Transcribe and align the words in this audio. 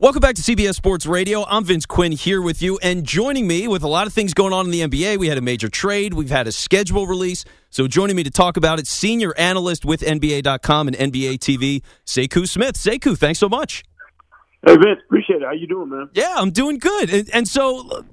Welcome 0.00 0.20
back 0.20 0.36
to 0.36 0.42
CBS 0.42 0.76
Sports 0.76 1.06
Radio. 1.06 1.44
I'm 1.46 1.64
Vince 1.64 1.84
Quinn 1.84 2.12
here 2.12 2.40
with 2.40 2.62
you, 2.62 2.78
and 2.84 3.02
joining 3.02 3.48
me 3.48 3.66
with 3.66 3.82
a 3.82 3.88
lot 3.88 4.06
of 4.06 4.12
things 4.12 4.32
going 4.32 4.52
on 4.52 4.64
in 4.64 4.70
the 4.70 4.82
NBA. 4.82 5.16
We 5.18 5.26
had 5.26 5.38
a 5.38 5.40
major 5.40 5.68
trade, 5.68 6.14
we've 6.14 6.30
had 6.30 6.46
a 6.46 6.52
schedule 6.52 7.08
release. 7.08 7.44
So, 7.70 7.88
joining 7.88 8.14
me 8.14 8.22
to 8.22 8.30
talk 8.30 8.56
about 8.56 8.78
it, 8.78 8.86
senior 8.86 9.36
analyst 9.36 9.84
with 9.84 10.02
NBA.com 10.02 10.86
and 10.86 10.96
NBA 10.96 11.40
TV, 11.40 11.82
Sekou 12.06 12.48
Smith. 12.48 12.76
Sekou, 12.76 13.18
thanks 13.18 13.40
so 13.40 13.48
much. 13.48 13.82
Hey 14.64 14.76
Vince, 14.76 15.00
appreciate 15.04 15.42
it. 15.42 15.46
How 15.46 15.52
you 15.52 15.66
doing, 15.66 15.88
man? 15.88 16.10
Yeah, 16.12 16.32
I'm 16.36 16.52
doing 16.52 16.78
good. 16.78 17.10
And, 17.10 17.28
and 17.34 17.48
so, 17.48 18.04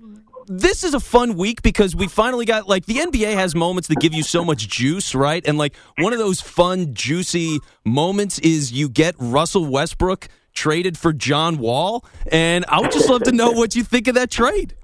this 0.47 0.83
is 0.83 0.95
a 0.95 0.99
fun 0.99 1.37
week 1.37 1.61
because 1.61 1.95
we 1.95 2.07
finally 2.07 2.45
got 2.45 2.67
like 2.67 2.87
the 2.87 2.95
NBA 2.95 3.35
has 3.35 3.53
moments 3.53 3.89
that 3.89 3.99
give 3.99 4.15
you 4.15 4.23
so 4.23 4.43
much 4.43 4.67
juice, 4.67 5.13
right? 5.13 5.45
And 5.47 5.59
like 5.59 5.75
one 5.99 6.13
of 6.13 6.19
those 6.19 6.41
fun, 6.41 6.95
juicy 6.95 7.59
moments 7.85 8.39
is 8.39 8.71
you 8.71 8.89
get 8.89 9.13
Russell 9.19 9.67
Westbrook 9.67 10.29
traded 10.55 10.97
for 10.97 11.13
John 11.13 11.57
Wall, 11.57 12.03
and 12.31 12.65
I 12.67 12.79
would 12.79 12.91
just 12.91 13.09
love 13.09 13.23
to 13.23 13.31
know 13.31 13.51
what 13.51 13.75
you 13.75 13.83
think 13.83 14.07
of 14.07 14.15
that 14.15 14.31
trade. 14.31 14.75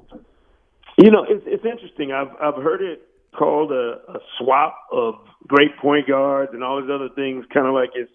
You 0.97 1.09
know, 1.09 1.25
it's, 1.27 1.43
it's 1.47 1.65
interesting. 1.65 2.11
I've 2.11 2.35
I've 2.41 2.61
heard 2.61 2.81
it 2.81 3.01
called 3.35 3.71
a, 3.71 3.97
a 4.07 4.19
swap 4.37 4.75
of 4.91 5.15
great 5.47 5.75
point 5.81 6.07
guards 6.07 6.51
and 6.53 6.63
all 6.63 6.81
these 6.81 6.91
other 6.93 7.09
things, 7.15 7.45
kind 7.53 7.65
of 7.65 7.73
like 7.73 7.89
it's 7.95 8.11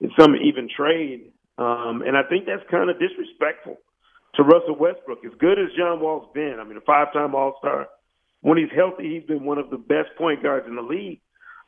it's 0.00 0.12
some 0.18 0.34
even 0.34 0.68
trade, 0.74 1.30
um, 1.58 2.02
and 2.04 2.16
I 2.16 2.22
think 2.28 2.46
that's 2.46 2.68
kind 2.70 2.90
of 2.90 2.96
disrespectful 2.98 3.76
to 4.36 4.42
Russell 4.42 4.76
Westbrook. 4.76 5.24
As 5.24 5.32
good 5.38 5.58
as 5.58 5.68
John 5.76 6.00
Wall's 6.00 6.28
been, 6.34 6.56
I 6.60 6.64
mean, 6.64 6.76
a 6.76 6.80
five-time 6.80 7.34
All-Star. 7.34 7.86
When 8.40 8.58
he's 8.58 8.72
healthy, 8.74 9.14
he's 9.14 9.26
been 9.26 9.44
one 9.44 9.58
of 9.58 9.70
the 9.70 9.78
best 9.78 10.10
point 10.18 10.42
guards 10.42 10.66
in 10.66 10.76
the 10.76 10.82
league. 10.82 11.20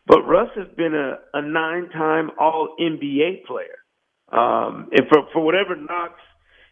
But 0.07 0.23
Russ 0.23 0.51
has 0.57 0.69
been 0.77 0.95
a, 0.95 1.19
a 1.33 1.43
nine-time 1.43 2.31
All 2.39 2.77
NBA 2.81 3.45
player. 3.45 3.79
Um, 4.33 4.91
and 4.93 5.07
for 5.09 5.29
for 5.33 5.45
whatever 5.45 5.77
knocks 5.77 6.21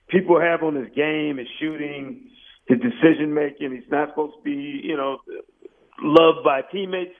people 0.08 0.40
have 0.40 0.62
on 0.62 0.74
his 0.74 0.88
game, 0.94 1.38
his 1.38 1.48
shooting, 1.60 2.30
his 2.66 2.78
decision 2.80 3.32
making, 3.32 3.72
he's 3.72 3.90
not 3.90 4.10
supposed 4.10 4.34
to 4.38 4.42
be, 4.42 4.80
you 4.82 4.96
know, 4.96 5.18
loved 6.02 6.44
by 6.44 6.62
teammates. 6.72 7.14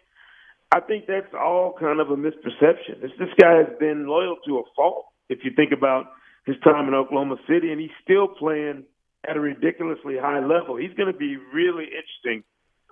I 0.75 0.81
think 0.81 1.07
that's 1.07 1.33
all 1.35 1.77
kind 1.79 2.01
of 2.01 2.11
a 2.11 2.17
misperception. 2.17 3.01
This 3.01 3.13
this 3.19 3.29
guy 3.41 3.57
has 3.59 3.79
been 3.79 4.07
loyal 4.07 4.37
to 4.47 4.59
a 4.59 4.63
fault. 4.75 5.07
If 5.29 5.41
you 5.45 5.53
think 5.55 5.73
about 5.73 6.07
his 6.47 6.57
time 6.65 6.89
in 6.89 6.95
Oklahoma 6.95 7.37
City, 7.49 7.71
and 7.71 7.81
he's 7.81 7.95
still 8.03 8.29
playing 8.29 8.85
at 9.29 9.37
a 9.37 9.41
ridiculously 9.41 10.17
high 10.21 10.41
level. 10.41 10.77
He's 10.77 10.93
going 10.95 11.11
to 11.13 11.19
be 11.19 11.37
really 11.53 11.85
interesting 11.85 12.45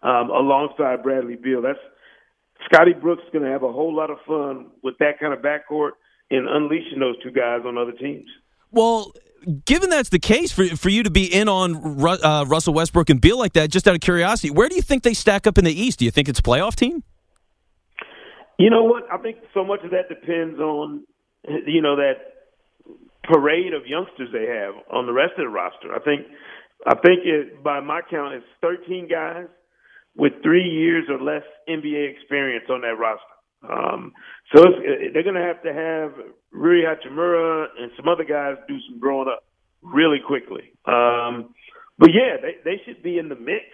um, 0.03 0.31
alongside 0.31 1.03
Bradley 1.03 1.37
Beal. 1.37 1.63
That's 1.63 1.79
Scotty 2.67 2.93
Brooks 2.95 3.23
is 3.25 3.31
going 3.33 3.45
to 3.45 3.51
have 3.51 3.63
a 3.63 3.73
whole 3.73 3.95
lot 3.95 4.11
of 4.11 4.19
fun 4.27 4.71
with 4.83 4.97
that 4.99 5.19
kind 5.21 5.33
of 5.33 5.41
backcourt 5.41 5.93
in 6.33 6.49
unleashing 6.49 6.99
those 6.99 7.23
two 7.23 7.31
guys 7.31 7.61
on 7.67 7.77
other 7.77 7.93
teams. 7.93 8.27
Well, 8.71 9.13
given 9.67 9.91
that's 9.91 10.09
the 10.09 10.19
case 10.19 10.51
for 10.51 10.65
for 10.77 10.89
you 10.89 11.03
to 11.03 11.11
be 11.11 11.27
in 11.27 11.47
on 11.49 11.99
Ru- 11.99 12.23
uh, 12.23 12.47
Russell 12.49 12.73
Westbrook 12.73 13.11
and 13.11 13.21
Beal 13.21 13.39
like 13.39 13.53
that, 13.53 13.71
just 13.71 13.87
out 13.87 13.95
of 13.95 14.01
curiosity, 14.01 14.51
where 14.51 14.69
do 14.69 14.75
you 14.75 14.83
think 14.83 15.03
they 15.03 15.13
stack 15.13 15.47
up 15.47 15.59
in 15.59 15.65
the 15.65 15.73
East? 15.73 15.99
Do 15.99 16.07
you 16.07 16.11
think 16.11 16.29
it's 16.29 16.39
a 16.39 16.43
playoff 16.43 16.75
team? 16.75 17.05
You 18.59 18.71
know 18.71 18.85
what? 18.85 19.05
I 19.13 19.19
think 19.19 19.39
so 19.53 19.63
much 19.63 19.81
of 19.85 19.91
that 19.91 20.09
depends 20.09 20.59
on 20.59 21.05
you 21.67 21.83
know 21.83 21.97
that 21.97 22.15
parade 23.25 23.75
of 23.75 23.87
youngsters 23.87 24.31
they 24.33 24.47
have 24.47 24.75
on 24.91 25.07
the 25.07 25.13
rest 25.13 25.33
of 25.37 25.45
the 25.45 25.49
roster. 25.49 25.95
I 25.95 26.01
think 26.01 26.27
I 26.87 26.95
think 26.95 27.21
it, 27.25 27.63
by 27.63 27.81
my 27.81 28.01
count, 28.11 28.35
it's 28.35 28.47
13 28.63 29.07
guys 29.09 29.47
with 30.17 30.33
three 30.43 30.65
years 30.65 31.05
or 31.11 31.21
less 31.21 31.45
NBA 31.69 32.17
experience 32.17 32.67
on 32.71 32.81
that 32.81 32.97
roster. 32.99 33.32
Um, 33.69 34.13
so 34.55 34.65
it's, 34.65 35.15
they're 35.15 35.23
going 35.23 35.37
to 35.37 35.43
have 35.43 35.63
to 35.63 35.73
have 35.73 36.13
Rui 36.51 36.83
Hachimura 36.83 37.67
and 37.79 37.91
some 37.97 38.09
other 38.09 38.25
guys 38.25 38.57
do 38.69 38.77
some 38.89 38.99
growing 38.99 39.29
up 39.29 39.45
really 39.83 40.19
quickly. 40.25 40.73
Um, 40.87 41.55
but 41.99 42.11
yeah, 42.13 42.37
they, 42.41 42.57
they 42.65 42.81
should 42.85 43.03
be 43.03 43.19
in 43.19 43.29
the 43.29 43.37
mix 43.37 43.65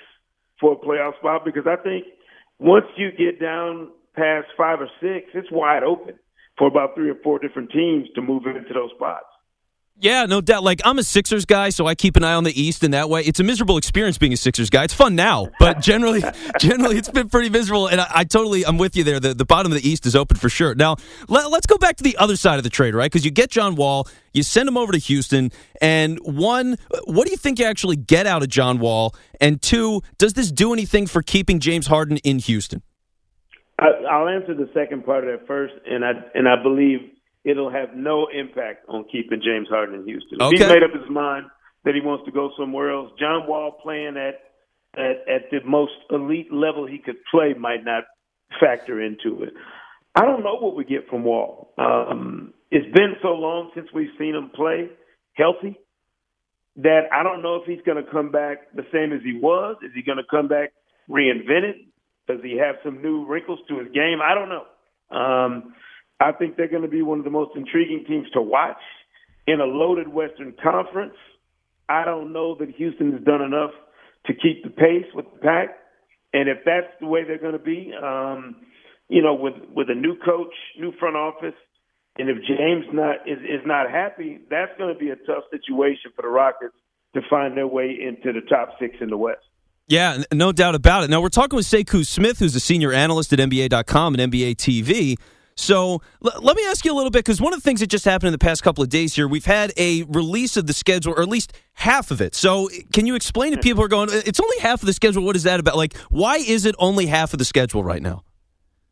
for 0.60 0.72
a 0.72 0.76
playoff 0.76 1.16
spot 1.18 1.44
because 1.44 1.64
I 1.66 1.76
think 1.82 2.04
once 2.58 2.86
you 2.96 3.10
get 3.12 3.40
down 3.40 3.90
past 4.14 4.48
five 4.56 4.80
or 4.80 4.88
six, 5.00 5.30
it's 5.34 5.48
wide 5.50 5.82
open 5.82 6.18
for 6.58 6.66
about 6.66 6.94
three 6.94 7.10
or 7.10 7.16
four 7.22 7.38
different 7.38 7.70
teams 7.70 8.08
to 8.14 8.22
move 8.22 8.44
into 8.46 8.74
those 8.74 8.90
spots. 8.96 9.27
Yeah, 10.00 10.26
no 10.26 10.40
doubt. 10.40 10.62
Like 10.62 10.80
I'm 10.84 10.98
a 10.98 11.02
Sixers 11.02 11.44
guy, 11.44 11.70
so 11.70 11.88
I 11.88 11.96
keep 11.96 12.16
an 12.16 12.22
eye 12.22 12.34
on 12.34 12.44
the 12.44 12.60
East 12.60 12.84
in 12.84 12.92
that 12.92 13.10
way. 13.10 13.22
It's 13.22 13.40
a 13.40 13.42
miserable 13.42 13.76
experience 13.78 14.16
being 14.16 14.32
a 14.32 14.36
Sixers 14.36 14.70
guy. 14.70 14.84
It's 14.84 14.94
fun 14.94 15.16
now, 15.16 15.48
but 15.58 15.80
generally, 15.80 16.22
generally, 16.60 16.96
it's 16.96 17.08
been 17.08 17.28
pretty 17.28 17.50
miserable. 17.50 17.88
And 17.88 18.00
I, 18.00 18.06
I, 18.14 18.24
totally, 18.24 18.64
I'm 18.64 18.78
with 18.78 18.96
you 18.96 19.02
there. 19.02 19.18
The, 19.18 19.34
the 19.34 19.44
bottom 19.44 19.72
of 19.72 19.82
the 19.82 19.88
East 19.88 20.06
is 20.06 20.14
open 20.14 20.36
for 20.36 20.48
sure. 20.48 20.76
Now, 20.76 20.96
let, 21.28 21.46
us 21.46 21.66
go 21.66 21.78
back 21.78 21.96
to 21.96 22.04
the 22.04 22.16
other 22.16 22.36
side 22.36 22.58
of 22.58 22.62
the 22.62 22.70
trade, 22.70 22.94
right? 22.94 23.10
Because 23.10 23.24
you 23.24 23.32
get 23.32 23.50
John 23.50 23.74
Wall, 23.74 24.06
you 24.32 24.44
send 24.44 24.68
him 24.68 24.76
over 24.76 24.92
to 24.92 24.98
Houston, 24.98 25.50
and 25.80 26.20
one, 26.20 26.76
what 27.04 27.26
do 27.26 27.32
you 27.32 27.36
think 27.36 27.58
you 27.58 27.64
actually 27.64 27.96
get 27.96 28.26
out 28.26 28.42
of 28.42 28.48
John 28.48 28.78
Wall? 28.78 29.16
And 29.40 29.60
two, 29.60 30.02
does 30.16 30.34
this 30.34 30.52
do 30.52 30.72
anything 30.72 31.08
for 31.08 31.22
keeping 31.22 31.58
James 31.58 31.88
Harden 31.88 32.18
in 32.18 32.38
Houston? 32.38 32.82
I, 33.80 33.86
I'll 34.08 34.28
answer 34.28 34.54
the 34.54 34.70
second 34.74 35.04
part 35.04 35.26
of 35.26 35.40
that 35.40 35.46
first, 35.48 35.74
and 35.86 36.04
I 36.04 36.12
and 36.34 36.48
I 36.48 36.60
believe 36.62 37.00
it'll 37.44 37.70
have 37.70 37.94
no 37.94 38.28
impact 38.28 38.84
on 38.88 39.04
keeping 39.10 39.40
James 39.42 39.68
Harden 39.68 39.94
in 39.94 40.04
Houston. 40.06 40.40
Okay. 40.40 40.56
If 40.56 40.60
he's 40.60 40.68
made 40.68 40.82
up 40.82 40.92
his 40.92 41.10
mind 41.10 41.46
that 41.84 41.94
he 41.94 42.00
wants 42.00 42.24
to 42.26 42.32
go 42.32 42.50
somewhere 42.58 42.92
else, 42.92 43.10
John 43.18 43.46
Wall 43.46 43.78
playing 43.82 44.16
at 44.16 44.40
at, 44.96 45.28
at 45.28 45.50
the 45.50 45.58
most 45.64 45.92
elite 46.10 46.52
level 46.52 46.86
he 46.86 46.98
could 46.98 47.16
play 47.30 47.54
might 47.58 47.84
not 47.84 48.04
factor 48.60 49.00
into 49.00 49.42
it. 49.42 49.52
I 50.14 50.22
don't 50.22 50.42
know 50.42 50.56
what 50.56 50.74
we 50.74 50.84
get 50.84 51.08
from 51.08 51.24
Wall. 51.24 51.72
Um, 51.78 52.54
it's 52.70 52.92
been 52.94 53.14
so 53.22 53.28
long 53.28 53.70
since 53.74 53.88
we've 53.94 54.08
seen 54.18 54.34
him 54.34 54.50
play 54.54 54.88
healthy 55.34 55.78
that 56.76 57.02
I 57.12 57.22
don't 57.22 57.42
know 57.42 57.56
if 57.56 57.66
he's 57.66 57.84
going 57.84 58.02
to 58.02 58.10
come 58.10 58.30
back 58.30 58.74
the 58.74 58.84
same 58.92 59.12
as 59.12 59.20
he 59.22 59.38
was. 59.40 59.76
Is 59.82 59.90
he 59.94 60.02
going 60.02 60.18
to 60.18 60.24
come 60.28 60.48
back 60.48 60.72
reinvented? 61.08 61.86
Does 62.26 62.40
he 62.42 62.58
have 62.58 62.76
some 62.84 63.02
new 63.02 63.26
wrinkles 63.26 63.58
to 63.68 63.78
his 63.78 63.88
game? 63.92 64.18
I 64.22 64.34
don't 64.34 64.48
know. 64.48 65.16
Um, 65.16 65.74
I 66.20 66.32
think 66.32 66.56
they're 66.56 66.68
going 66.68 66.82
to 66.82 66.88
be 66.88 67.02
one 67.02 67.18
of 67.18 67.24
the 67.24 67.30
most 67.30 67.52
intriguing 67.56 68.04
teams 68.06 68.28
to 68.32 68.42
watch 68.42 68.80
in 69.46 69.60
a 69.60 69.64
loaded 69.64 70.08
Western 70.08 70.54
Conference. 70.62 71.14
I 71.88 72.04
don't 72.04 72.32
know 72.32 72.56
that 72.58 72.68
Houston 72.76 73.12
has 73.12 73.22
done 73.22 73.40
enough 73.40 73.70
to 74.26 74.34
keep 74.34 74.62
the 74.62 74.70
pace 74.70 75.06
with 75.14 75.26
the 75.32 75.38
pack, 75.38 75.78
and 76.32 76.48
if 76.48 76.58
that's 76.64 76.92
the 77.00 77.06
way 77.06 77.24
they're 77.24 77.38
going 77.38 77.52
to 77.52 77.58
be, 77.58 77.92
um, 78.02 78.56
you 79.08 79.22
know, 79.22 79.34
with 79.34 79.54
with 79.74 79.88
a 79.88 79.94
new 79.94 80.16
coach, 80.18 80.52
new 80.78 80.92
front 80.98 81.16
office, 81.16 81.54
and 82.18 82.28
if 82.28 82.36
James 82.46 82.84
not 82.92 83.26
is 83.26 83.38
is 83.38 83.64
not 83.64 83.90
happy, 83.90 84.40
that's 84.50 84.76
going 84.76 84.92
to 84.92 84.98
be 84.98 85.10
a 85.10 85.16
tough 85.16 85.44
situation 85.50 86.10
for 86.14 86.22
the 86.22 86.28
Rockets 86.28 86.74
to 87.14 87.22
find 87.30 87.56
their 87.56 87.66
way 87.66 87.96
into 88.00 88.38
the 88.38 88.46
top 88.46 88.70
six 88.78 88.96
in 89.00 89.08
the 89.08 89.16
West. 89.16 89.40
Yeah, 89.86 90.22
no 90.30 90.52
doubt 90.52 90.74
about 90.74 91.04
it. 91.04 91.10
Now 91.10 91.22
we're 91.22 91.30
talking 91.30 91.56
with 91.56 91.64
Sekou 91.64 92.04
Smith, 92.04 92.40
who's 92.40 92.54
a 92.54 92.60
senior 92.60 92.92
analyst 92.92 93.32
at 93.32 93.38
NBA.com 93.38 94.14
and 94.14 94.32
NBA 94.32 94.56
TV. 94.56 95.16
So 95.58 96.00
l- 96.24 96.40
let 96.40 96.56
me 96.56 96.64
ask 96.66 96.84
you 96.84 96.92
a 96.92 96.96
little 96.96 97.10
bit 97.10 97.24
because 97.24 97.40
one 97.40 97.52
of 97.52 97.58
the 97.58 97.64
things 97.64 97.80
that 97.80 97.88
just 97.88 98.04
happened 98.04 98.28
in 98.28 98.32
the 98.32 98.38
past 98.38 98.62
couple 98.62 98.82
of 98.82 98.90
days 98.90 99.14
here, 99.14 99.26
we've 99.26 99.44
had 99.44 99.72
a 99.76 100.04
release 100.04 100.56
of 100.56 100.66
the 100.66 100.72
schedule, 100.72 101.14
or 101.14 101.20
at 101.20 101.28
least 101.28 101.52
half 101.74 102.10
of 102.10 102.20
it. 102.20 102.34
So 102.34 102.68
can 102.92 103.06
you 103.06 103.16
explain 103.16 103.50
to 103.50 103.56
hmm. 103.56 103.62
people 103.62 103.80
who 103.82 103.86
are 103.86 103.88
going, 103.88 104.08
it's 104.12 104.40
only 104.40 104.58
half 104.60 104.82
of 104.82 104.86
the 104.86 104.92
schedule? 104.92 105.24
What 105.24 105.36
is 105.36 105.42
that 105.42 105.58
about? 105.58 105.76
Like, 105.76 105.96
why 106.08 106.36
is 106.36 106.64
it 106.64 106.74
only 106.78 107.06
half 107.06 107.32
of 107.32 107.38
the 107.38 107.44
schedule 107.44 107.82
right 107.82 108.00
now? 108.02 108.22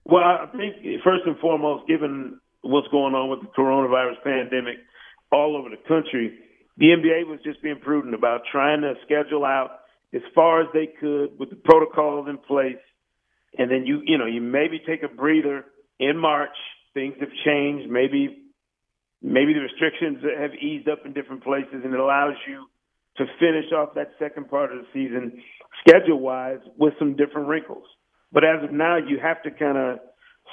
Well, 0.04 0.22
I 0.22 0.46
think 0.56 0.76
first 1.02 1.22
and 1.26 1.38
foremost, 1.38 1.88
given 1.88 2.40
what's 2.62 2.88
going 2.88 3.14
on 3.14 3.30
with 3.30 3.40
the 3.40 3.48
coronavirus 3.56 4.22
pandemic 4.24 4.76
all 5.32 5.56
over 5.56 5.68
the 5.68 5.82
country, 5.88 6.38
the 6.78 6.86
NBA 6.86 7.28
was 7.28 7.38
just 7.44 7.62
being 7.62 7.78
prudent 7.80 8.14
about 8.14 8.42
trying 8.50 8.82
to 8.82 8.94
schedule 9.04 9.44
out 9.44 9.80
as 10.14 10.22
far 10.34 10.62
as 10.62 10.68
they 10.72 10.88
could 11.00 11.38
with 11.38 11.50
the 11.50 11.56
protocols 11.56 12.28
in 12.28 12.38
place. 12.38 12.82
And 13.58 13.70
then 13.70 13.86
you, 13.86 14.02
you 14.04 14.18
know, 14.18 14.26
you 14.26 14.40
maybe 14.40 14.80
take 14.86 15.02
a 15.02 15.08
breather 15.08 15.64
in 15.98 16.16
March. 16.16 16.56
Things 16.94 17.14
have 17.20 17.30
changed. 17.44 17.90
Maybe 17.90 18.42
maybe 19.22 19.54
the 19.54 19.60
restrictions 19.60 20.18
have 20.38 20.54
eased 20.54 20.88
up 20.88 21.04
in 21.04 21.12
different 21.12 21.42
places, 21.42 21.82
and 21.84 21.92
it 21.92 22.00
allows 22.00 22.34
you 22.48 22.66
to 23.16 23.24
finish 23.40 23.72
off 23.72 23.94
that 23.94 24.12
second 24.18 24.48
part 24.48 24.72
of 24.72 24.78
the 24.78 24.86
season 24.92 25.42
schedule 25.80 26.20
wise 26.20 26.60
with 26.76 26.94
some 26.98 27.16
different 27.16 27.48
wrinkles. 27.48 27.84
But 28.32 28.44
as 28.44 28.62
of 28.62 28.72
now, 28.72 28.96
you 28.96 29.18
have 29.22 29.42
to 29.44 29.50
kind 29.50 29.78
of 29.78 29.98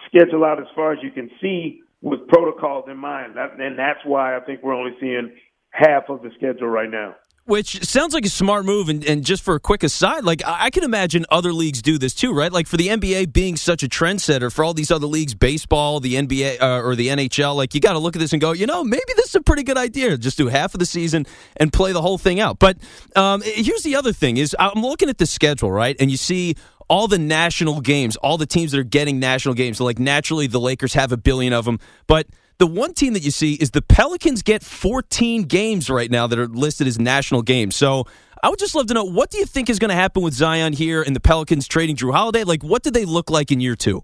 schedule 0.08 0.46
out 0.46 0.60
as 0.60 0.68
far 0.76 0.94
as 0.94 1.00
you 1.02 1.12
can 1.12 1.30
see 1.42 1.82
with 2.02 2.28
protocols 2.28 2.86
in 2.90 2.98
mind, 2.98 3.36
and 3.38 3.80
that's 3.80 4.00
why 4.06 4.36
I 4.36 4.40
think 4.42 4.62
we're 4.64 4.74
only 4.74 4.96
seeing 5.00 5.36
half 5.70 6.04
of 6.10 6.22
the 6.22 6.30
schedule 6.38 6.68
right 6.68 6.90
now. 6.90 7.16
Which 7.46 7.84
sounds 7.84 8.14
like 8.14 8.26
a 8.26 8.30
smart 8.30 8.64
move. 8.64 8.88
And, 8.88 9.04
and 9.04 9.26
just 9.26 9.44
for 9.44 9.56
a 9.56 9.60
quick 9.60 9.84
aside, 9.84 10.24
like 10.24 10.42
I 10.46 10.70
can 10.70 10.84
imagine 10.84 11.26
other 11.30 11.52
leagues 11.52 11.82
do 11.82 11.98
this 11.98 12.14
too, 12.14 12.34
right? 12.34 12.52
Like 12.52 12.68
for 12.68 12.78
the 12.78 12.88
NBA 12.88 13.34
being 13.34 13.58
such 13.58 13.84
a 13.84 13.90
trendsetter, 13.90 14.50
for 14.50 14.64
all 14.64 14.74
these 14.74 14.92
other 14.92 15.08
leagues, 15.08 15.34
baseball, 15.34 16.00
the 16.00 16.16
NBA 16.16 16.62
uh, 16.62 16.82
or 16.82 16.96
the 16.96 17.10
NHL, 17.10 17.54
like 17.54 17.76
you 17.76 17.82
got 17.82 17.94
to 17.94 18.00
look 18.00 18.16
at 18.16 18.20
this 18.20 18.32
and 18.32 18.42
go, 18.42 18.54
you 18.54 18.66
know, 18.66 18.82
maybe 18.82 19.12
this 19.18 19.28
is 19.28 19.36
a 19.36 19.42
pretty 19.42 19.64
good 19.64 19.78
idea. 19.78 20.18
Just 20.18 20.38
do 20.38 20.48
half 20.48 20.74
of 20.74 20.80
the 20.80 20.86
season 20.86 21.26
and 21.58 21.74
play 21.74 21.92
the 21.92 22.02
whole 22.02 22.18
thing 22.18 22.40
out. 22.40 22.60
But 22.60 22.78
um, 23.18 23.42
here's 23.42 23.84
the 23.84 23.98
other 23.98 24.14
thing: 24.14 24.38
is 24.38 24.56
I'm 24.58 24.82
looking 24.82 25.10
at 25.10 25.18
the 25.18 25.26
schedule, 25.26 25.70
right, 25.70 25.98
and 26.00 26.10
you 26.10 26.18
see 26.18 26.56
all 26.88 27.08
the 27.08 27.20
national 27.20 27.82
games, 27.82 28.16
all 28.18 28.38
the 28.38 28.46
teams 28.46 28.72
that 28.72 28.80
are 28.80 28.84
getting 28.84 29.20
national 29.20 29.56
games. 29.56 29.80
So 29.80 29.84
like 29.84 30.00
naturally, 30.00 30.48
the 30.48 30.60
Lakers 30.60 30.94
have 30.94 31.12
a 31.12 31.18
billion 31.18 31.52
of 31.52 31.66
them, 31.66 31.80
but 32.08 32.28
the 32.58 32.68
one 32.68 32.94
team 32.94 33.14
that 33.14 33.24
you 33.24 33.32
see 33.32 33.54
is 33.54 33.72
the 33.72 33.82
Pelicans 33.82 34.42
get 34.42 34.64
14 34.64 35.44
games 35.44 35.90
right 35.90 36.10
now 36.10 36.28
that 36.28 36.38
are 36.38 36.48
listed 36.48 36.88
as 36.88 37.00
national 37.00 37.42
games. 37.42 37.76
So 37.76 38.06
I 38.44 38.50
would 38.50 38.60
just 38.60 38.76
love 38.76 38.88
to 38.88 38.94
know 38.94 39.06
what 39.06 39.30
do 39.30 39.38
you 39.38 39.46
think 39.46 39.70
is 39.70 39.80
going 39.80 39.90
to 39.90 39.96
happen 39.96 40.22
with 40.22 40.34
Zion 40.34 40.74
here 40.74 41.02
and 41.02 41.16
the 41.16 41.20
Pelicans 41.20 41.68
trading 41.68 41.96
Jrue 41.96 42.14
Holiday? 42.14 42.44
Like, 42.44 42.64
what 42.64 42.84
do 42.84 42.92
they 42.92 43.06
look 43.06 43.30
like 43.30 43.52
in 43.52 43.60
year 43.60 43.76
two? 43.76 44.04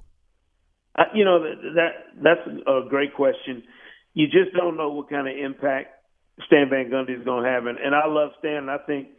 Uh, 0.97 1.03
you 1.13 1.23
know 1.23 1.43
that 1.43 1.91
that's 2.23 2.41
a 2.67 2.89
great 2.89 3.13
question. 3.13 3.63
You 4.13 4.27
just 4.27 4.55
don't 4.57 4.75
know 4.75 4.89
what 4.89 5.09
kind 5.09 5.27
of 5.27 5.37
impact 5.37 5.89
Stan 6.45 6.69
Van 6.69 6.89
Gundy 6.89 7.17
is 7.17 7.23
going 7.23 7.43
to 7.43 7.49
have, 7.49 7.65
and, 7.67 7.77
and 7.77 7.93
I 7.93 8.07
love 8.07 8.31
Stan. 8.39 8.69
I 8.69 8.77
think 8.85 9.09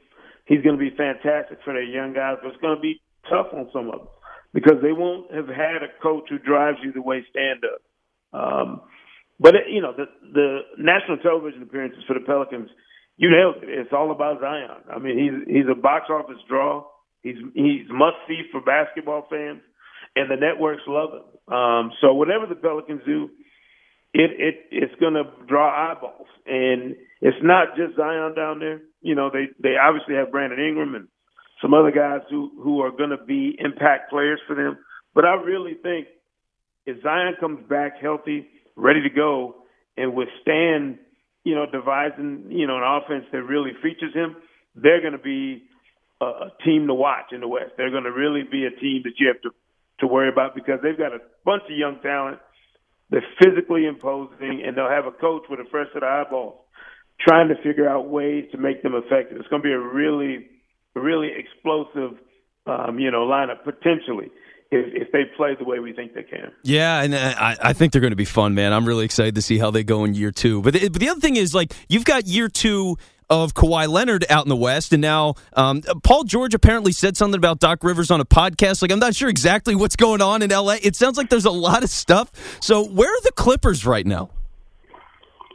he's 0.46 0.62
going 0.62 0.78
to 0.78 0.80
be 0.80 0.94
fantastic 0.96 1.58
for 1.64 1.72
their 1.72 1.82
young 1.82 2.12
guys, 2.12 2.36
but 2.42 2.48
it's 2.48 2.60
going 2.60 2.76
to 2.76 2.82
be 2.82 3.00
tough 3.28 3.46
on 3.52 3.68
some 3.72 3.86
of 3.86 4.00
them 4.00 4.08
because 4.52 4.82
they 4.82 4.92
won't 4.92 5.32
have 5.32 5.48
had 5.48 5.82
a 5.82 6.02
coach 6.02 6.24
who 6.28 6.38
drives 6.38 6.78
you 6.82 6.92
the 6.92 7.02
way 7.02 7.24
Stan 7.30 7.60
does. 7.60 7.80
Um, 8.32 8.80
but 9.40 9.54
it, 9.56 9.62
you 9.72 9.80
know 9.80 9.92
the 9.96 10.06
the 10.32 10.58
national 10.78 11.18
television 11.18 11.62
appearances 11.62 12.04
for 12.06 12.14
the 12.14 12.20
Pelicans, 12.20 12.70
you 13.16 13.30
nailed 13.30 13.56
it. 13.64 13.68
It's 13.68 13.92
all 13.92 14.12
about 14.12 14.40
Zion. 14.40 14.84
I 14.92 14.98
mean, 15.00 15.18
he's 15.18 15.56
he's 15.56 15.68
a 15.70 15.74
box 15.74 16.06
office 16.08 16.38
draw. 16.48 16.84
He's 17.22 17.36
he's 17.54 17.88
must 17.88 18.16
see 18.28 18.42
for 18.52 18.60
basketball 18.60 19.26
fans 19.28 19.62
and 20.16 20.30
the 20.30 20.36
networks 20.36 20.82
love 20.86 21.10
him. 21.12 21.54
Um, 21.54 21.92
so 22.00 22.14
whatever 22.14 22.46
the 22.46 22.54
Pelicans 22.54 23.02
do, 23.06 23.30
it 24.12 24.30
it 24.38 24.54
it's 24.70 25.00
going 25.00 25.14
to 25.14 25.24
draw 25.46 25.70
eyeballs, 25.70 26.26
and 26.46 26.96
it's 27.20 27.36
not 27.42 27.76
just 27.76 27.96
Zion 27.96 28.34
down 28.34 28.58
there. 28.58 28.80
You 29.00 29.14
know, 29.14 29.30
they 29.32 29.46
they 29.62 29.76
obviously 29.76 30.14
have 30.16 30.32
Brandon 30.32 30.58
Ingram 30.58 30.94
and 30.94 31.08
some 31.62 31.74
other 31.74 31.90
guys 31.90 32.20
who 32.30 32.50
who 32.62 32.80
are 32.80 32.90
going 32.90 33.10
to 33.10 33.24
be 33.24 33.56
impact 33.58 34.10
players 34.10 34.40
for 34.46 34.56
them. 34.56 34.78
But 35.14 35.24
I 35.24 35.34
really 35.34 35.74
think 35.74 36.08
if 36.86 37.02
Zion 37.02 37.34
comes 37.38 37.68
back 37.68 38.00
healthy, 38.00 38.48
ready 38.80 39.02
to 39.02 39.10
go, 39.10 39.56
and 39.96 40.14
with 40.14 40.28
Stan, 40.42 40.98
you 41.44 41.54
know, 41.54 41.66
devising, 41.70 42.46
you 42.48 42.66
know, 42.66 42.76
an 42.76 42.82
offense 42.84 43.24
that 43.32 43.42
really 43.42 43.72
features 43.82 44.14
him, 44.14 44.36
they're 44.74 45.00
going 45.00 45.12
to 45.12 45.18
be 45.18 45.64
a, 46.20 46.24
a 46.24 46.52
team 46.64 46.86
to 46.86 46.94
watch 46.94 47.32
in 47.32 47.40
the 47.40 47.48
West. 47.48 47.72
They're 47.76 47.90
going 47.90 48.04
to 48.04 48.12
really 48.12 48.42
be 48.42 48.66
a 48.66 48.70
team 48.70 49.02
that 49.04 49.14
you 49.18 49.28
have 49.28 49.40
to 49.42 49.50
to 50.00 50.06
worry 50.06 50.30
about 50.30 50.54
because 50.54 50.80
they've 50.82 50.96
got 50.96 51.12
a 51.12 51.18
bunch 51.44 51.62
of 51.70 51.76
young 51.76 52.00
talent. 52.00 52.38
They're 53.10 53.24
physically 53.38 53.86
imposing, 53.86 54.62
and 54.64 54.76
they'll 54.76 54.88
have 54.88 55.06
a 55.06 55.12
coach 55.12 55.42
with 55.50 55.60
a 55.60 55.68
fresh 55.70 55.88
set 55.92 56.02
of 56.02 56.08
eyeballs 56.08 56.58
trying 57.20 57.48
to 57.48 57.56
figure 57.62 57.86
out 57.86 58.08
ways 58.08 58.46
to 58.52 58.56
make 58.56 58.82
them 58.82 58.94
effective. 58.94 59.36
It's 59.38 59.48
going 59.48 59.60
to 59.60 59.68
be 59.68 59.72
a 59.72 59.78
really, 59.78 60.48
really 60.94 61.28
explosive, 61.36 62.16
um, 62.66 62.98
you 62.98 63.10
know, 63.10 63.26
lineup 63.26 63.62
potentially 63.64 64.30
if, 64.70 65.06
if, 65.06 65.12
they 65.12 65.24
play 65.36 65.54
the 65.58 65.64
way 65.64 65.80
we 65.80 65.92
think 65.92 66.14
they 66.14 66.22
can. 66.22 66.52
Yeah, 66.62 67.02
and 67.02 67.14
uh, 67.14 67.34
I, 67.36 67.56
I 67.60 67.72
think 67.72 67.92
they're 67.92 68.00
going 68.00 68.12
to 68.12 68.16
be 68.16 68.24
fun, 68.24 68.54
man. 68.54 68.72
I'm 68.72 68.86
really 68.86 69.04
excited 69.04 69.34
to 69.34 69.42
see 69.42 69.58
how 69.58 69.70
they 69.70 69.82
go 69.82 70.04
in 70.04 70.14
year 70.14 70.30
two. 70.30 70.62
But 70.62 70.74
the, 70.74 70.88
but 70.88 71.00
the 71.00 71.08
other 71.08 71.20
thing 71.20 71.36
is, 71.36 71.54
like, 71.54 71.72
you've 71.88 72.04
got 72.04 72.26
year 72.26 72.48
two 72.48 72.96
of 73.28 73.54
Kawhi 73.54 73.88
Leonard 73.88 74.24
out 74.28 74.44
in 74.44 74.48
the 74.48 74.56
West, 74.56 74.92
and 74.92 75.00
now 75.00 75.34
um, 75.54 75.82
Paul 76.02 76.24
George 76.24 76.54
apparently 76.54 76.92
said 76.92 77.16
something 77.16 77.38
about 77.38 77.58
Doc 77.60 77.82
Rivers 77.82 78.10
on 78.10 78.20
a 78.20 78.24
podcast. 78.24 78.82
Like, 78.82 78.92
I'm 78.92 78.98
not 78.98 79.14
sure 79.14 79.28
exactly 79.28 79.74
what's 79.74 79.96
going 79.96 80.22
on 80.22 80.42
in 80.42 80.50
LA. 80.50 80.76
It 80.82 80.96
sounds 80.96 81.16
like 81.16 81.30
there's 81.30 81.44
a 81.44 81.50
lot 81.50 81.82
of 81.82 81.90
stuff. 81.90 82.30
So, 82.60 82.84
where 82.86 83.08
are 83.08 83.20
the 83.22 83.32
Clippers 83.32 83.86
right 83.86 84.06
now? 84.06 84.30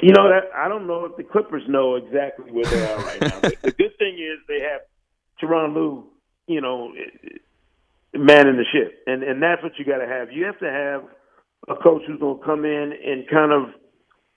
You 0.01 0.11
know 0.11 0.29
that 0.29 0.49
I 0.53 0.67
don't 0.67 0.87
know 0.87 1.05
if 1.05 1.15
the 1.15 1.23
Clippers 1.23 1.63
know 1.69 1.95
exactly 1.95 2.51
where 2.51 2.65
they 2.65 2.85
are 2.85 2.97
right 2.97 3.21
now. 3.21 3.39
the 3.61 3.73
good 3.77 3.97
thing 3.97 4.15
is 4.19 4.39
they 4.47 4.59
have 4.59 4.81
Tyronn 5.41 5.73
Lue, 5.73 6.05
you 6.47 6.59
know, 6.59 6.91
man 8.15 8.47
in 8.47 8.57
the 8.57 8.65
ship, 8.71 9.03
and 9.07 9.23
and 9.23 9.41
that's 9.41 9.61
what 9.63 9.73
you 9.77 9.85
got 9.85 9.99
to 9.99 10.07
have. 10.07 10.31
You 10.31 10.45
have 10.45 10.59
to 10.59 10.69
have 10.71 11.03
a 11.67 11.81
coach 11.81 12.03
who's 12.07 12.19
going 12.19 12.39
to 12.39 12.45
come 12.45 12.65
in 12.65 12.93
and 12.93 13.27
kind 13.29 13.51
of 13.51 13.73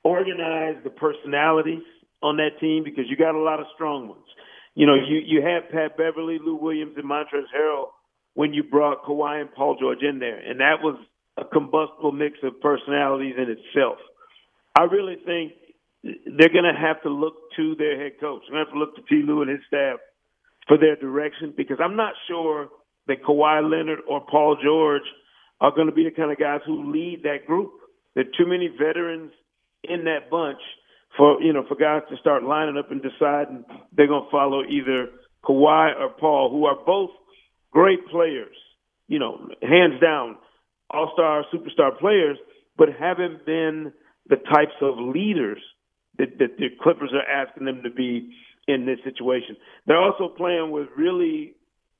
organize 0.05 0.77
the 0.85 0.91
personalities 0.91 1.83
on 2.23 2.37
that 2.39 2.59
team 2.61 2.83
because 2.85 3.05
you 3.09 3.17
got 3.17 3.35
a 3.35 3.41
lot 3.41 3.61
of 3.61 3.67
strong 3.75 4.09
ones. 4.09 4.25
You 4.75 4.87
know, 4.87 4.95
you 4.95 5.19
you 5.25 5.43
had 5.43 5.71
Pat 5.71 5.97
Beverley, 5.97 6.39
Lou 6.45 6.57
Williams, 6.57 6.95
and 6.97 7.05
Montrezl 7.05 7.51
Harrell 7.55 7.87
when 8.35 8.55
you 8.55 8.63
brought 8.63 9.05
Kawhi 9.05 9.41
and 9.41 9.53
Paul 9.53 9.77
George 9.81 10.03
in 10.03 10.19
there, 10.19 10.39
and 10.39 10.61
that 10.61 10.83
was 10.83 10.97
a 11.37 11.45
combustible 11.45 12.13
mix 12.13 12.39
of 12.43 12.61
personalities 12.61 13.35
in 13.37 13.51
itself. 13.51 13.99
I 14.77 14.85
really 14.85 15.17
think 15.25 15.53
they're 16.03 16.53
going 16.53 16.65
to 16.65 16.79
have 16.79 17.03
to 17.03 17.11
look 17.11 17.35
to 17.57 17.75
their 17.77 18.01
head 18.01 18.13
coach. 18.21 18.43
They're 18.49 18.65
going 18.65 18.67
to 18.67 18.71
have 18.71 18.75
to 18.75 18.79
look 18.79 18.97
to 18.97 19.03
T. 19.03 19.23
Lue 19.27 19.43
and 19.43 19.51
his 19.51 19.61
staff 19.67 19.99
for 20.69 20.79
their 20.79 20.97
direction 20.97 21.53
because 21.57 21.79
I'm 21.83 21.97
not 21.97 22.15
sure 22.29 22.69
that 23.09 23.23
Kawhi 23.23 23.63
Leonard 23.69 24.01
or 24.09 24.21
Paul 24.21 24.57
George 24.63 25.03
are 25.61 25.73
going 25.75 25.89
to 25.89 25.93
be 25.93 26.05
the 26.05 26.11
kind 26.11 26.31
of 26.31 26.39
guys 26.39 26.61
who 26.65 26.93
lead 26.93 27.23
that 27.25 27.47
group. 27.47 27.73
There 28.15 28.25
are 28.25 28.37
too 28.39 28.49
many 28.49 28.69
veterans 28.69 29.33
in 29.83 30.05
that 30.05 30.31
bunch 30.31 30.61
for 31.17 31.41
you 31.43 31.53
know 31.53 31.65
for 31.69 31.75
guys 31.75 32.03
to 32.11 32.17
start 32.19 32.43
lining 32.43 32.77
up 32.79 32.91
and 32.91 33.03
deciding 33.03 33.65
they're 33.97 34.07
going 34.07 34.25
to 34.25 34.31
follow 34.31 34.63
either 34.63 35.09
Kawhi 35.45 35.99
or 35.99 36.11
Paul, 36.11 36.51
who 36.51 36.67
are 36.67 36.77
both 36.85 37.11
great 37.71 38.07
players, 38.09 38.57
you 39.07 39.19
know, 39.19 39.49
hands 39.63 40.01
down, 40.01 40.37
all 40.91 41.11
star, 41.15 41.45
superstar 41.53 41.99
players, 41.99 42.39
but 42.77 42.89
haven't 42.99 43.47
been 43.47 43.93
the 44.29 44.37
types 44.37 44.75
of 44.83 44.99
leaders 44.99 45.59
that, 46.19 46.39
that 46.39 46.59
the 46.59 46.69
Clippers 46.83 47.13
are 47.13 47.23
asking 47.23 47.65
them 47.65 47.83
to 47.83 47.91
be 47.91 48.31
in 48.67 48.85
this 48.85 48.99
situation. 49.05 49.57
They're 49.87 50.01
also 50.01 50.29
playing 50.29 50.71
with 50.71 50.89
really 50.97 51.55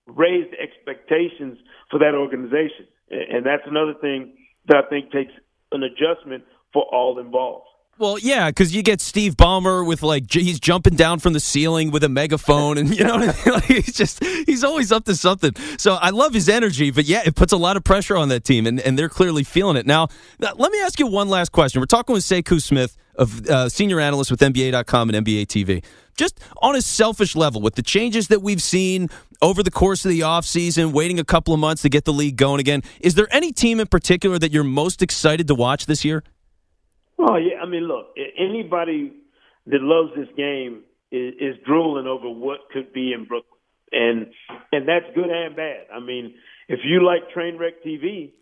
raised 0.09 0.55
expectations 0.55 1.59
for 1.91 1.99
that 1.99 2.15
organization, 2.15 2.87
and 3.11 3.45
that's 3.45 3.63
another 3.67 3.95
thing 4.01 4.35
that 4.67 4.77
I 4.77 4.89
think 4.89 5.13
takes 5.13 5.33
an 5.73 5.83
adjustment 5.83 6.45
for 6.73 6.85
all 6.93 7.19
involved. 7.19 7.65
Well, 7.99 8.17
yeah, 8.17 8.49
because 8.49 8.73
you 8.73 8.85
get 8.85 9.01
Steve 9.01 9.37
Ballmer 9.37 9.85
with 9.85 10.05
like 10.05 10.33
he's 10.33 10.61
jumping 10.61 10.95
down 10.95 11.19
from 11.19 11.33
the 11.33 11.41
ceiling 11.41 11.91
with 11.91 12.05
a 12.05 12.09
megaphone, 12.09 12.79
and 12.79 12.97
you 12.97 13.05
know, 13.05 13.17
like, 13.47 13.65
he's 13.65 13.93
just 13.93 14.23
he's 14.23 14.63
always 14.63 14.93
up 14.93 15.05
to 15.07 15.17
something. 15.17 15.53
So 15.79 15.95
I 15.95 16.11
love 16.11 16.33
his 16.33 16.49
energy, 16.49 16.93
but 16.93 17.07
yeah, 17.07 17.23
it 17.25 17.35
puts 17.35 17.53
a 17.53 17.57
lot 17.57 17.77
of 17.77 17.83
pressure 17.83 18.17
on 18.17 18.29
that 18.29 18.45
team, 18.45 18.67
and, 18.69 18.79
and 18.79 18.97
they're 18.97 19.09
clearly 19.09 19.43
feeling 19.43 19.77
it. 19.77 19.85
Now, 19.85 20.09
now, 20.39 20.53
let 20.57 20.71
me 20.71 20.81
ask 20.81 21.01
you 21.01 21.09
one 21.09 21.29
last 21.29 21.51
question. 21.51 21.81
We're 21.81 21.87
talking 21.87 22.13
with 22.13 22.23
Sekou 22.23 22.63
Smith, 22.63 22.97
of 23.19 23.47
uh, 23.49 23.69
senior 23.69 24.01
analyst 24.01 24.31
with 24.31 24.41
NBA.com 24.41 25.11
and 25.11 25.27
NBA 25.27 25.47
TV. 25.47 25.85
Just 26.17 26.41
on 26.63 26.75
a 26.75 26.83
selfish 26.83 27.37
level, 27.37 27.61
with 27.61 27.75
the 27.75 27.83
changes 27.83 28.29
that 28.29 28.43
we've 28.43 28.63
seen 28.63 29.09
over 29.41 29.63
the 29.63 29.71
course 29.71 30.05
of 30.05 30.11
the 30.11 30.21
offseason, 30.21 30.93
waiting 30.93 31.19
a 31.19 31.25
couple 31.25 31.55
of 31.55 31.61
months 31.61 31.83
to 31.83 31.89
get 31.89 32.05
the 32.05 32.13
league 32.13 32.37
going 32.37 32.61
again, 32.61 32.83
is 33.01 33.15
there 33.15 33.29
any 33.31 33.53
team 33.53 33.81
in 33.81 33.87
particular 33.87 34.39
that 34.39 34.53
you're 34.53 34.65
most 34.65 35.03
excited 35.03 35.47
to 35.49 35.55
watch 35.55 35.87
this 35.87 36.05
year? 36.05 36.23
Oh 37.19 37.37
yeah, 37.37 37.61
I 37.63 37.67
mean, 37.67 37.83
look, 37.83 38.15
anybody 38.39 39.13
that 39.67 39.83
loves 39.83 40.11
this 40.17 40.29
game 40.37 40.83
is, 41.11 41.35
is 41.41 41.57
drooling 41.67 42.07
over 42.07 42.29
what 42.29 42.61
could 42.73 42.93
be 42.93 43.13
in 43.13 43.25
Brooklyn, 43.25 43.59
and 43.93 44.27
and 44.73 44.89
that's 44.89 45.07
good 45.15 45.29
and 45.29 45.57
bad. 45.57 45.87
I 45.93 46.01
mean, 46.01 46.35
if 46.69 46.81
you 46.85 47.05
like 47.05 47.23
Trainwreck 47.35 47.85
TV, 47.85 48.33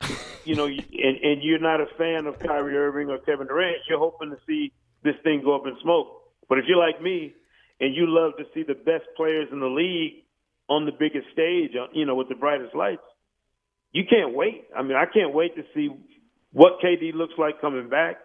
you 0.45 0.55
know, 0.55 0.67
and 0.67 1.17
and 1.23 1.43
you're 1.43 1.59
not 1.59 1.81
a 1.81 1.87
fan 1.97 2.27
of 2.27 2.39
Kyrie 2.39 2.77
Irving 2.77 3.09
or 3.09 3.19
Kevin 3.19 3.47
Durant, 3.47 3.79
you're 3.89 3.99
hoping 3.99 4.31
to 4.31 4.37
see 4.47 4.73
this 5.03 5.15
thing 5.25 5.43
go 5.43 5.55
up 5.57 5.67
in 5.67 5.77
smoke. 5.83 6.09
But 6.49 6.59
if 6.59 6.67
you're 6.69 6.79
like 6.79 7.01
me 7.01 7.35
and 7.81 7.95
you 7.95 8.07
love 8.07 8.33
to 8.39 8.45
see 8.55 8.63
the 8.63 8.75
best 8.75 9.05
players 9.17 9.49
in 9.53 9.61
the 9.61 9.67
league 9.67 10.25
on 10.69 10.87
the 10.87 10.93
biggest 10.93 11.27
stage, 11.33 11.73
uh, 11.75 11.87
you 11.93 12.07
know, 12.07 12.15
with 12.15 12.29
the 12.29 12.35
brightest 12.35 12.75
lights, 12.75 13.03
you 13.93 14.05
can't 14.09 14.35
wait. 14.35 14.65
I 14.77 14.83
mean, 14.83 14.97
I 14.97 15.05
can't 15.07 15.33
wait 15.33 15.57
to 15.57 15.63
see 15.75 15.89
what 16.53 16.81
KD 16.85 17.15
looks 17.15 17.35
like 17.39 17.61
coming 17.61 17.89
back 17.89 18.17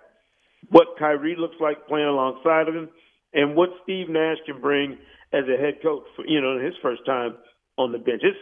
what 0.70 0.98
Kyrie 1.00 1.36
looks 1.38 1.56
like 1.60 1.88
playing 1.88 2.08
alongside 2.08 2.68
of 2.68 2.76
him, 2.76 2.90
and 3.34 3.56
what 3.56 3.70
Steve 3.84 4.10
Nash 4.10 4.38
can 4.46 4.62
bring 4.62 4.98
as 5.34 5.44
a 5.48 5.60
head 5.60 5.82
coach. 5.82 6.04
For, 6.16 6.26
you 6.28 6.42
know, 6.42 6.60
his 6.60 6.74
first 6.82 7.06
time 7.06 7.38
on 7.78 7.92
the 7.92 7.98
bench. 7.98 8.22
It's 8.24 8.38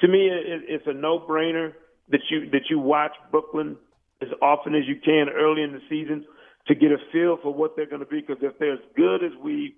to 0.00 0.08
me, 0.08 0.28
it, 0.28 0.62
it's 0.68 0.86
a 0.86 0.92
no-brainer 0.92 1.72
that 2.10 2.20
you 2.30 2.50
that 2.50 2.70
you 2.70 2.78
watch 2.78 3.12
Brooklyn 3.30 3.76
as 4.22 4.28
often 4.42 4.74
as 4.74 4.82
you 4.86 4.96
can 5.04 5.28
early 5.34 5.62
in 5.62 5.72
the 5.72 5.80
season 5.88 6.24
to 6.66 6.74
get 6.74 6.92
a 6.92 6.98
feel 7.12 7.38
for 7.42 7.52
what 7.52 7.76
they're 7.76 7.88
going 7.88 8.00
to 8.00 8.06
be. 8.06 8.20
Because 8.20 8.42
if 8.42 8.58
they're 8.58 8.74
as 8.74 8.80
good 8.96 9.24
as 9.24 9.32
we 9.42 9.74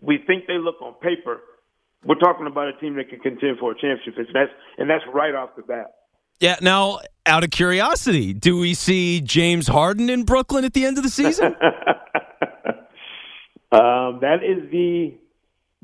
we 0.00 0.18
think 0.26 0.46
they 0.46 0.58
look 0.58 0.80
on 0.80 0.94
paper, 0.94 1.40
we're 2.04 2.16
talking 2.16 2.46
about 2.46 2.68
a 2.68 2.72
team 2.78 2.96
that 2.96 3.08
can 3.08 3.20
contend 3.20 3.58
for 3.58 3.72
a 3.72 3.74
championship. 3.74 4.14
And 4.16 4.26
that's 4.32 4.52
and 4.78 4.88
that's 4.88 5.04
right 5.12 5.34
off 5.34 5.50
the 5.56 5.62
bat. 5.62 5.94
Yeah. 6.40 6.56
Now, 6.60 7.00
out 7.26 7.44
of 7.44 7.50
curiosity, 7.50 8.32
do 8.32 8.58
we 8.58 8.74
see 8.74 9.20
James 9.20 9.66
Harden 9.66 10.08
in 10.08 10.24
Brooklyn 10.24 10.64
at 10.64 10.72
the 10.72 10.84
end 10.84 10.98
of 10.98 11.04
the 11.04 11.10
season? 11.10 11.46
um, 13.72 14.20
that 14.20 14.38
is 14.44 14.70
the 14.70 15.14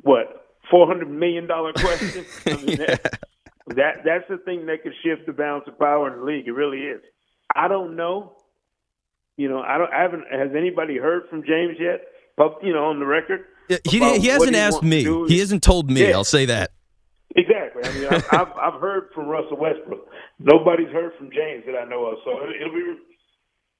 what 0.03 0.47
four 0.71 0.87
hundred 0.87 1.11
million 1.11 1.47
dollar 1.47 1.73
question. 1.73 2.25
I 2.47 2.57
mean, 2.57 2.69
yeah. 2.69 2.77
that, 2.87 3.21
that 3.69 3.95
that's 4.05 4.25
the 4.29 4.39
thing 4.45 4.67
that 4.67 4.83
could 4.83 4.95
shift 5.03 5.27
the 5.27 5.33
balance 5.33 5.65
of 5.67 5.79
power 5.79 6.13
in 6.13 6.21
the 6.21 6.25
league. 6.25 6.47
It 6.47 6.53
really 6.53 6.79
is. 6.81 7.01
I 7.55 7.69
don't 7.69 7.97
know. 7.97 8.33
You 9.37 9.49
know, 9.49 9.61
I 9.61 9.79
don't. 9.79 9.93
I 9.93 10.03
haven't. 10.03 10.25
Has 10.31 10.51
anybody 10.57 10.97
heard 10.97 11.29
from 11.29 11.43
James 11.43 11.77
yet? 11.81 12.03
But 12.37 12.59
you 12.63 12.73
know, 12.73 12.85
on 12.87 13.01
the 13.01 13.07
record. 13.07 13.47
He, 13.69 13.99
he 14.21 14.29
hasn't 14.29 14.57
asked 14.57 14.83
me. 14.83 15.05
He 15.29 15.39
hasn't 15.39 15.63
told 15.63 15.91
me. 15.91 16.09
Yeah. 16.09 16.17
I'll 16.17 16.25
say 16.25 16.47
that. 16.47 16.73
Exactly. 17.37 17.83
I 17.85 17.93
mean, 17.95 18.23
I've, 18.31 18.53
I've 18.53 18.81
heard 18.81 19.11
from 19.15 19.27
Russell 19.27 19.57
Westbrook. 19.57 20.07
Nobody's 20.39 20.93
heard 20.93 21.13
from 21.19 21.31
James 21.31 21.65
that 21.67 21.77
I 21.77 21.89
know 21.89 22.07
of. 22.07 22.19
So 22.25 22.31
it'll 22.31 22.75
be 22.75 22.97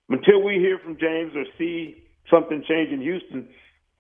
until 0.09 0.43
we 0.43 0.55
hear 0.55 0.79
from 0.83 0.97
James 0.99 1.33
or 1.35 1.45
see 1.59 2.03
something 2.31 2.65
change 2.69 2.91
in 2.93 3.01
Houston, 3.01 3.49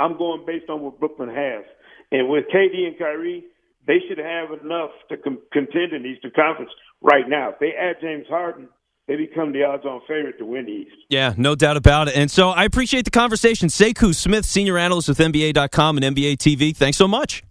I'm 0.00 0.18
going 0.18 0.44
based 0.46 0.68
on 0.68 0.80
what 0.80 0.98
Brooklyn 0.98 1.28
has. 1.28 1.64
And 2.10 2.28
with 2.28 2.44
KD 2.54 2.86
and 2.86 2.98
Kyrie, 2.98 3.44
they 3.86 3.98
should 4.08 4.18
have 4.18 4.50
enough 4.62 4.90
to 5.08 5.16
com- 5.16 5.42
contend 5.52 5.92
in 5.92 6.02
the 6.02 6.08
Eastern 6.08 6.32
Conference 6.34 6.70
right 7.00 7.28
now. 7.28 7.50
If 7.50 7.58
they 7.58 7.72
add 7.78 7.96
James 8.00 8.26
Harden, 8.28 8.68
they 9.06 9.16
become 9.16 9.52
the 9.52 9.64
odds-on 9.64 10.00
favorite 10.08 10.38
to 10.38 10.44
win 10.44 10.66
the 10.66 10.72
East. 10.72 10.96
Yeah, 11.10 11.34
no 11.36 11.54
doubt 11.54 11.76
about 11.76 12.08
it. 12.08 12.16
And 12.16 12.30
so 12.30 12.50
I 12.50 12.64
appreciate 12.64 13.04
the 13.04 13.10
conversation. 13.10 13.68
Sekou 13.68 14.14
Smith, 14.14 14.46
senior 14.46 14.78
analyst 14.78 15.08
with 15.08 15.18
NBA.com 15.18 15.98
and 15.98 16.16
NBA 16.16 16.38
TV. 16.38 16.74
Thanks 16.74 16.96
so 16.96 17.06
much. 17.06 17.42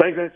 Thanks, 0.00 0.16
man. 0.16 0.32